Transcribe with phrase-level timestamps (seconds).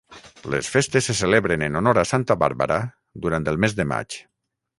[0.53, 2.81] Les festes se celebren en honor a Santa Bàrbara
[3.27, 4.19] durant el mes de maig.